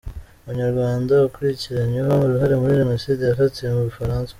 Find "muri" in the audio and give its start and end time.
2.61-2.79